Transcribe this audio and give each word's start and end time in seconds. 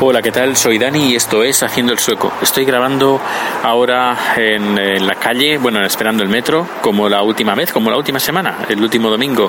Hola, 0.00 0.20
¿qué 0.20 0.32
tal? 0.32 0.56
Soy 0.56 0.78
Dani 0.78 1.12
y 1.12 1.14
esto 1.14 1.44
es 1.44 1.62
Haciendo 1.62 1.92
el 1.92 2.00
Sueco. 2.00 2.32
Estoy 2.42 2.64
grabando 2.64 3.20
ahora 3.62 4.34
en, 4.36 4.76
en, 4.76 5.06
la 5.06 5.14
calle, 5.14 5.58
bueno, 5.58 5.80
esperando 5.84 6.24
el 6.24 6.28
metro, 6.28 6.66
como 6.80 7.08
la 7.08 7.22
última 7.22 7.54
vez, 7.54 7.70
como 7.70 7.88
la 7.88 7.96
última 7.96 8.18
semana, 8.18 8.56
el 8.68 8.82
último 8.82 9.10
domingo, 9.10 9.48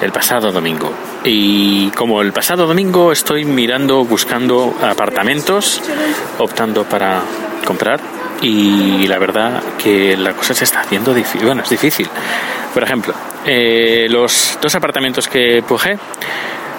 el 0.00 0.12
pasado 0.12 0.50
domingo. 0.50 0.90
Y 1.24 1.90
como 1.90 2.22
el 2.22 2.32
pasado 2.32 2.66
domingo 2.66 3.12
estoy 3.12 3.44
mirando, 3.44 4.02
buscando 4.06 4.74
apartamentos, 4.80 5.82
optando 6.38 6.84
para 6.84 7.20
comprar. 7.66 8.00
Y 8.40 9.06
la 9.08 9.18
verdad 9.18 9.62
que 9.76 10.16
la 10.16 10.32
cosa 10.32 10.54
se 10.54 10.64
está 10.64 10.80
haciendo 10.80 11.12
difícil. 11.12 11.44
Bueno, 11.44 11.62
es 11.64 11.68
difícil. 11.68 12.08
Por 12.72 12.82
ejemplo, 12.82 13.12
eh, 13.46 14.06
los 14.08 14.58
dos 14.60 14.74
apartamentos 14.74 15.28
que 15.28 15.62
pujé, 15.66 15.98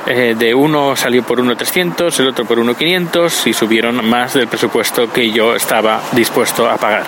eh, 0.05 0.35
de 0.37 0.53
uno 0.53 0.95
salió 0.95 1.23
por 1.23 1.39
1.300, 1.41 2.19
el 2.19 2.27
otro 2.27 2.45
por 2.45 2.57
1.500 2.57 3.47
y 3.47 3.53
subieron 3.53 4.05
más 4.07 4.33
del 4.33 4.47
presupuesto 4.47 5.11
que 5.11 5.31
yo 5.31 5.55
estaba 5.55 6.01
dispuesto 6.11 6.69
a 6.69 6.77
pagar. 6.77 7.03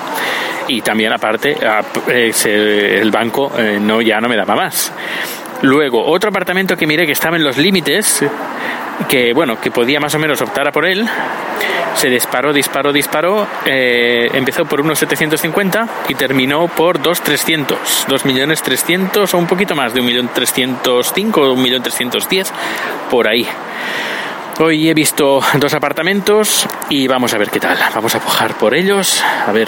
Y 0.68 0.82
también 0.82 1.12
aparte, 1.14 1.58
el 2.08 3.12
banco 3.12 3.52
eh, 3.58 3.80
no 3.80 4.02
ya 4.02 4.20
no 4.20 4.28
me 4.28 4.36
daba 4.36 4.56
más. 4.56 4.92
Luego, 5.62 6.04
otro 6.06 6.30
apartamento 6.30 6.76
que 6.76 6.88
miré 6.88 7.06
que 7.06 7.12
estaba 7.12 7.38
en 7.38 7.44
los 7.44 7.58
límites, 7.58 8.24
que 9.08 9.34
bueno, 9.34 9.60
que 9.60 9.72
podía 9.72 10.00
más 10.00 10.16
o 10.16 10.20
menos 10.20 10.42
optar 10.42 10.68
a 10.68 10.72
por 10.72 10.86
él, 10.86 11.08
se 11.96 12.10
disparó, 12.10 12.52
disparó, 12.52 12.92
disparó, 12.92 13.48
eh, 13.66 14.28
empezó 14.34 14.66
por 14.66 14.82
unos 14.82 15.00
750 15.00 15.88
y 16.10 16.16
terminó 16.16 16.68
por 16.68 17.00
2.300, 17.00 17.68
2.300.000 18.08 19.34
o 19.34 19.38
un 19.38 19.48
poquito 19.48 19.76
más 19.76 19.94
de 19.94 20.02
1.305 20.02 21.38
o 21.38 21.56
1.310, 21.56 22.52
por 23.10 23.28
ahí. 23.28 23.48
Hoy 24.60 24.90
he 24.90 24.94
visto 24.94 25.42
dos 25.56 25.74
apartamentos 25.74 26.68
y 26.90 27.08
vamos 27.08 27.34
a 27.34 27.38
ver 27.38 27.50
qué 27.50 27.60
tal. 27.60 27.78
Vamos 27.94 28.16
a 28.16 28.20
pujar 28.20 28.56
por 28.58 28.74
ellos, 28.74 29.22
a 29.46 29.52
ver, 29.52 29.68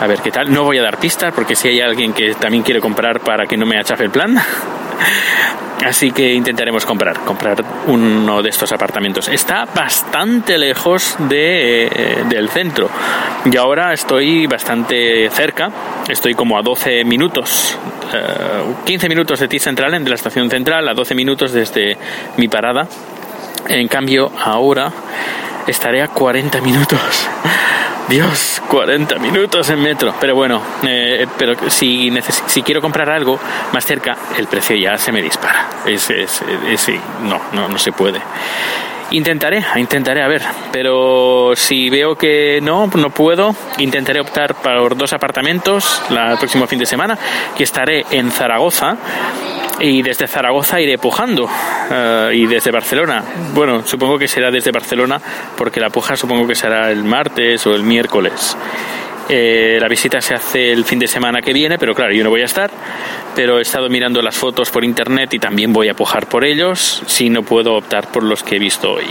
a 0.00 0.06
ver 0.06 0.20
qué 0.20 0.30
tal. 0.30 0.52
No 0.52 0.64
voy 0.64 0.78
a 0.78 0.82
dar 0.82 0.98
pistas 0.98 1.32
porque 1.32 1.54
si 1.54 1.68
hay 1.68 1.80
alguien 1.80 2.12
que 2.12 2.34
también 2.34 2.64
quiere 2.64 2.80
comprar 2.80 3.20
para 3.20 3.46
que 3.46 3.56
no 3.56 3.64
me 3.64 3.78
achafe 3.78 4.04
el 4.04 4.10
plan. 4.10 4.36
Así 5.84 6.12
que 6.12 6.32
intentaremos 6.32 6.86
comprar, 6.86 7.20
comprar 7.20 7.64
uno 7.88 8.40
de 8.40 8.50
estos 8.50 8.70
apartamentos. 8.72 9.28
Está 9.28 9.64
bastante 9.64 10.56
lejos 10.56 11.16
de, 11.18 11.86
eh, 11.86 12.24
del 12.28 12.48
centro. 12.50 12.88
Y 13.44 13.56
ahora 13.56 13.92
estoy 13.92 14.46
bastante 14.46 15.28
cerca. 15.30 15.70
Estoy 16.08 16.34
como 16.34 16.56
a 16.56 16.62
12 16.62 17.04
minutos, 17.04 17.76
eh, 18.12 18.74
15 18.84 19.08
minutos 19.08 19.40
de 19.40 19.48
T 19.48 19.58
Central, 19.58 20.04
de 20.04 20.08
la 20.08 20.14
estación 20.14 20.48
central, 20.48 20.88
a 20.88 20.94
12 20.94 21.14
minutos 21.16 21.52
desde 21.52 21.96
mi 22.36 22.46
parada. 22.46 22.86
En 23.68 23.88
cambio, 23.88 24.30
ahora 24.38 24.92
estaré 25.66 26.02
a 26.02 26.08
40 26.08 26.60
minutos. 26.60 27.28
Dios, 28.12 28.60
40 28.68 29.18
minutos 29.20 29.70
en 29.70 29.80
metro. 29.80 30.14
Pero 30.20 30.34
bueno, 30.34 30.60
eh, 30.86 31.26
pero 31.38 31.54
si, 31.70 32.12
si 32.46 32.62
quiero 32.62 32.82
comprar 32.82 33.08
algo 33.08 33.40
más 33.72 33.86
cerca, 33.86 34.14
el 34.36 34.48
precio 34.48 34.76
ya 34.76 34.98
se 34.98 35.10
me 35.12 35.22
dispara. 35.22 35.66
Es, 35.86 36.10
es, 36.10 36.42
es, 36.68 36.88
no, 37.22 37.40
no, 37.54 37.70
no 37.70 37.78
se 37.78 37.90
puede. 37.92 38.20
Intentaré, 39.12 39.64
intentaré 39.76 40.22
a 40.22 40.28
ver, 40.28 40.42
pero 40.70 41.52
si 41.54 41.88
veo 41.88 42.14
que 42.14 42.60
no, 42.62 42.86
no 42.86 43.08
puedo, 43.08 43.56
intentaré 43.78 44.20
optar 44.20 44.56
por 44.56 44.94
dos 44.94 45.14
apartamentos 45.14 46.02
el 46.10 46.36
próximo 46.36 46.66
fin 46.66 46.78
de 46.78 46.86
semana, 46.86 47.18
que 47.56 47.64
estaré 47.64 48.04
en 48.10 48.30
Zaragoza 48.30 48.98
y 49.82 50.00
desde 50.00 50.28
Zaragoza 50.28 50.80
iré 50.80 50.96
pujando 50.96 51.44
uh, 51.44 52.30
y 52.32 52.46
desde 52.46 52.70
Barcelona. 52.70 53.22
Bueno, 53.52 53.84
supongo 53.84 54.16
que 54.16 54.28
será 54.28 54.50
desde 54.50 54.70
Barcelona 54.70 55.20
porque 55.56 55.80
la 55.80 55.90
puja 55.90 56.16
supongo 56.16 56.46
que 56.46 56.54
será 56.54 56.90
el 56.90 57.02
martes 57.02 57.66
o 57.66 57.74
el 57.74 57.82
miércoles. 57.82 58.56
Eh, 59.28 59.78
la 59.80 59.88
visita 59.88 60.20
se 60.20 60.34
hace 60.34 60.72
el 60.72 60.84
fin 60.84 60.98
de 60.98 61.08
semana 61.08 61.40
que 61.40 61.52
viene, 61.52 61.78
pero 61.78 61.94
claro, 61.94 62.12
yo 62.12 62.22
no 62.22 62.30
voy 62.30 62.42
a 62.42 62.46
estar. 62.46 62.70
Pero 63.34 63.58
he 63.58 63.62
estado 63.62 63.88
mirando 63.88 64.22
las 64.22 64.36
fotos 64.36 64.70
por 64.70 64.84
internet 64.84 65.34
y 65.34 65.38
también 65.38 65.72
voy 65.72 65.88
a 65.88 65.94
pujar 65.94 66.26
por 66.28 66.44
ellos 66.44 67.02
si 67.06 67.28
no 67.28 67.42
puedo 67.42 67.74
optar 67.74 68.08
por 68.12 68.22
los 68.22 68.42
que 68.42 68.56
he 68.56 68.58
visto 68.58 68.92
hoy. 68.92 69.06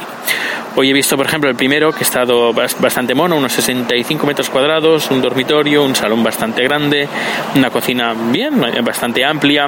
Hoy 0.74 0.90
he 0.90 0.94
visto, 0.94 1.18
por 1.18 1.26
ejemplo, 1.26 1.50
el 1.50 1.56
primero 1.58 1.92
que 1.92 2.00
ha 2.00 2.02
estado 2.08 2.54
bastante 2.54 3.14
mono, 3.14 3.36
unos 3.36 3.52
65 3.52 4.26
metros 4.26 4.50
cuadrados, 4.50 5.12
un 5.12 5.22
dormitorio, 5.22 5.84
un 5.84 5.94
salón 5.94 6.24
bastante 6.24 6.64
grande, 6.64 7.10
una 7.56 7.70
cocina 7.70 8.14
bien, 8.32 8.62
bastante 8.82 9.26
amplia. 9.26 9.68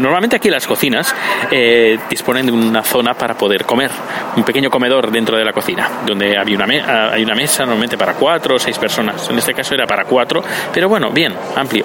Normalmente 0.00 0.34
aquí 0.34 0.50
las 0.50 0.66
cocinas 0.66 1.14
eh, 1.48 1.96
disponen 2.10 2.46
de 2.46 2.52
una 2.52 2.82
zona 2.82 3.14
para 3.14 3.34
poder 3.34 3.64
comer, 3.64 3.92
un 4.36 4.42
pequeño 4.42 4.68
comedor 4.68 5.12
dentro 5.12 5.38
de 5.38 5.44
la 5.44 5.52
cocina, 5.52 5.88
donde 6.04 6.36
había 6.36 6.56
una, 6.56 6.66
me 6.66 6.80
hay 6.80 7.22
una 7.22 7.36
mesa 7.36 7.62
normalmente 7.62 7.96
para 7.96 8.14
cuatro 8.14 8.56
o 8.56 8.58
seis 8.58 8.76
personas. 8.78 9.30
En 9.30 9.38
este 9.38 9.54
caso 9.54 9.74
era 9.74 9.86
para 9.86 10.06
cuatro, 10.06 10.42
pero 10.72 10.88
bueno, 10.88 11.10
bien, 11.10 11.32
amplio. 11.54 11.84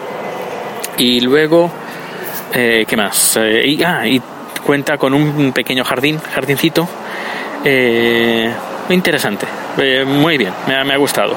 Y 0.98 1.22
luego, 1.22 1.72
eh, 2.56 2.86
¿qué 2.88 2.98
más? 2.98 3.38
Eh, 3.38 3.68
y, 3.68 3.84
ah, 3.84 4.08
y 4.08 4.20
cuenta 4.66 4.98
con 4.98 5.14
un 5.14 5.52
pequeño 5.54 5.84
jardín, 5.84 6.20
jardincito 6.20 6.90
eh, 7.64 8.52
interesante, 8.90 9.46
eh, 9.78 10.06
muy 10.06 10.38
bien, 10.38 10.54
me 10.68 10.76
ha, 10.76 10.98
gustado. 10.98 11.36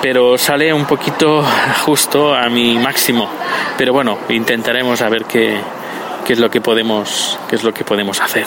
Pero 0.00 0.38
sale 0.38 0.72
un 0.72 0.84
poquito 0.84 1.44
justo 1.84 2.34
a 2.34 2.48
mi 2.48 2.78
máximo. 2.78 3.28
Pero 3.76 3.92
bueno, 3.92 4.18
intentaremos 4.28 5.02
a 5.02 5.08
ver 5.08 5.24
qué, 5.24 5.58
qué 6.24 6.32
es 6.34 6.38
lo 6.38 6.50
que 6.50 6.60
podemos, 6.60 7.38
qué 7.48 7.56
es 7.56 7.64
lo 7.64 7.72
que 7.72 7.84
podemos 7.84 8.20
hacer. 8.20 8.46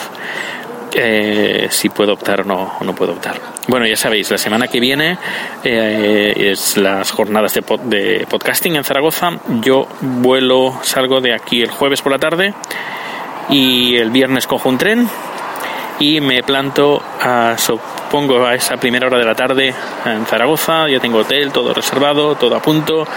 Eh, 0.94 1.68
si 1.70 1.90
puedo 1.90 2.14
optar 2.14 2.42
o 2.42 2.44
no, 2.44 2.74
o 2.80 2.84
no 2.84 2.94
puedo 2.94 3.14
optar. 3.14 3.40
Bueno, 3.68 3.86
ya 3.86 3.96
sabéis, 3.96 4.30
la 4.30 4.38
semana 4.38 4.68
que 4.68 4.80
viene 4.80 5.18
eh, 5.64 6.34
es 6.38 6.78
las 6.78 7.12
jornadas 7.12 7.54
de, 7.54 7.62
pod, 7.62 7.80
de 7.82 8.28
podcasting 8.30 8.76
en 8.76 8.84
Zaragoza. 8.84 9.32
Yo 9.62 9.88
vuelo, 10.02 10.80
salgo 10.82 11.22
de 11.22 11.34
aquí 11.34 11.62
el 11.62 11.72
jueves 11.72 12.02
por 12.02 12.12
la 12.12 12.20
tarde 12.20 12.54
y 13.50 13.96
el 13.96 14.10
viernes 14.10 14.48
cojo 14.48 14.68
un 14.68 14.78
tren 14.78 15.10
y 16.02 16.20
me 16.20 16.42
planto 16.42 17.00
a, 17.22 17.56
supongo 17.60 18.44
a 18.44 18.56
esa 18.56 18.76
primera 18.78 19.06
hora 19.06 19.20
de 19.20 19.26
la 19.26 19.36
tarde 19.36 19.72
en 20.04 20.26
Zaragoza, 20.26 20.90
ya 20.90 21.00
tengo 21.00 21.20
hotel, 21.20 21.52
todo 21.52 21.76
reservado, 21.76 22.34
todo 22.34 22.56
a 22.56 22.62
punto, 22.62 23.08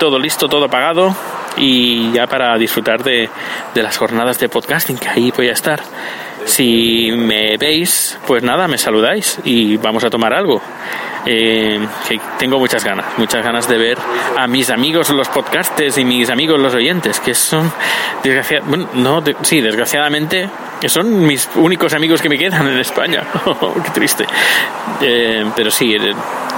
todo 0.00 0.18
listo, 0.18 0.48
todo 0.48 0.68
pagado 0.68 1.14
y 1.56 2.10
ya 2.10 2.26
para 2.26 2.58
disfrutar 2.58 3.04
de, 3.04 3.30
de 3.72 3.82
las 3.84 3.96
jornadas 3.96 4.40
de 4.40 4.48
podcasting, 4.48 4.98
que 4.98 5.08
ahí 5.08 5.30
voy 5.30 5.48
a 5.48 5.52
estar. 5.52 5.80
Si 6.44 7.12
me 7.12 7.56
veis, 7.56 8.18
pues 8.26 8.42
nada, 8.42 8.66
me 8.66 8.78
saludáis 8.78 9.38
y 9.44 9.76
vamos 9.76 10.02
a 10.02 10.10
tomar 10.10 10.34
algo. 10.34 10.60
Eh, 11.26 11.86
tengo 12.38 12.58
muchas 12.58 12.84
ganas, 12.84 13.06
muchas 13.16 13.42
ganas 13.42 13.68
de 13.68 13.78
ver 13.78 13.98
a 14.36 14.46
mis 14.46 14.70
amigos 14.70 15.10
los 15.10 15.28
podcasters 15.28 15.96
y 15.98 16.04
mis 16.04 16.28
amigos 16.30 16.60
los 16.60 16.74
oyentes, 16.74 17.20
que 17.20 17.34
son, 17.34 17.72
desgraciadamente, 18.22 18.86
bueno, 18.86 18.88
no, 18.94 19.22
sí, 19.42 19.60
desgraciadamente, 19.60 20.48
son 20.86 21.26
mis 21.26 21.48
únicos 21.54 21.94
amigos 21.94 22.20
que 22.20 22.28
me 22.28 22.38
quedan 22.38 22.66
en 22.68 22.78
España. 22.78 23.22
Qué 23.84 23.90
triste. 23.92 24.26
Eh, 25.00 25.44
pero 25.56 25.70
sí, 25.70 25.94
eh, 25.94 26.14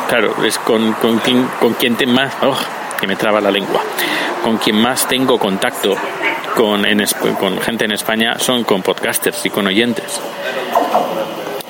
claro, 0.09 0.35
es 0.45 0.59
con, 0.59 0.95
con, 0.95 1.19
quien, 1.19 1.47
con 1.61 1.75
quien 1.75 1.97
te 1.97 2.07
más, 2.07 2.33
oh, 2.43 2.57
que 3.01 3.07
me 3.07 3.17
traba 3.17 3.41
la 3.41 3.51
lengua, 3.51 3.83
con 4.43 4.59
quien 4.59 4.81
más 4.81 5.07
tengo 5.09 5.39
contacto 5.39 5.97
con, 6.57 6.87
en, 6.87 7.05
con 7.39 7.61
gente 7.61 7.85
en 7.85 7.93
España 7.93 8.39
son 8.39 8.65
con 8.65 8.83
podcasters 8.83 9.45
y 9.45 9.51
con 9.51 9.67
oyentes. 9.67 10.21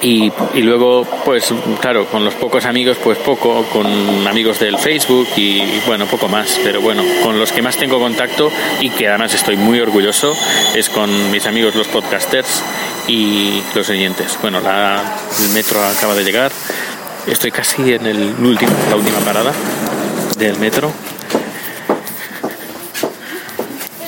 Y, 0.06 0.32
y 0.55 0.62
luego, 0.62 1.05
pues 1.25 1.53
claro, 1.81 2.06
con 2.06 2.25
los 2.25 2.32
pocos 2.35 2.64
amigos, 2.64 2.97
pues 3.03 3.19
poco, 3.19 3.64
con 3.73 3.85
amigos 4.29 4.61
del 4.61 4.79
Facebook 4.79 5.26
y 5.35 5.81
bueno, 5.85 6.06
poco 6.06 6.29
más. 6.29 6.61
Pero 6.62 6.81
bueno, 6.81 7.03
con 7.25 7.41
los 7.41 7.50
que 7.50 7.61
más 7.61 7.76
tengo 7.76 7.99
contacto 7.99 8.49
y 8.81 8.91
que 8.91 9.08
además 9.08 9.35
estoy 9.35 9.56
muy 9.56 9.81
orgulloso 9.81 10.32
es 10.76 10.88
con 10.91 11.32
mis 11.32 11.44
amigos 11.47 11.75
los 11.75 11.88
podcasters 11.88 12.62
y 13.08 13.61
los 13.75 13.88
oyentes. 13.91 14.38
Bueno, 14.41 14.61
la, 14.61 15.03
el 15.43 15.49
metro 15.49 15.85
acaba 15.85 16.14
de 16.14 16.23
llegar. 16.23 16.52
Estoy 17.26 17.50
casi 17.50 17.94
en 17.94 18.06
el 18.06 18.32
último, 18.38 18.70
la 18.88 18.94
última 18.94 19.19
parada 19.19 19.52
del 20.38 20.56
metro. 20.61 20.93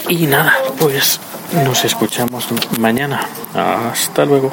Y 0.08 0.28
nada, 0.28 0.56
pues 0.78 1.18
nos 1.64 1.84
escuchamos 1.84 2.46
mañana. 2.78 3.28
Hasta 3.52 4.24
luego. 4.24 4.52